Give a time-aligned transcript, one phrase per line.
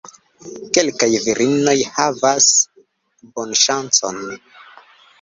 [0.77, 2.51] Kelkaj virinoj havas
[3.39, 4.23] bonŝancon.